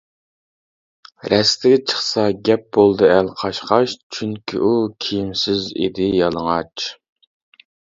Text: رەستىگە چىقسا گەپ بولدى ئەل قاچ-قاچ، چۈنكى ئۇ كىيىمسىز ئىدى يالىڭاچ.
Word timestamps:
رەستىگە 1.33 1.77
چىقسا 1.91 2.25
گەپ 2.49 2.65
بولدى 2.79 3.11
ئەل 3.11 3.31
قاچ-قاچ، 3.43 3.97
چۈنكى 4.19 4.65
ئۇ 4.67 4.75
كىيىمسىز 5.09 5.73
ئىدى 5.79 6.13
يالىڭاچ. 6.23 6.93